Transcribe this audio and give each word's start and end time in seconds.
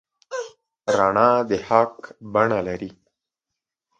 رڼا 0.97 1.29
د 1.49 1.51
حق 1.67 1.93
بڼه 2.33 2.59
لري. 2.67 2.91